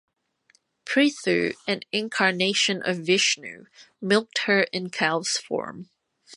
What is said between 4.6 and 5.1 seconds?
in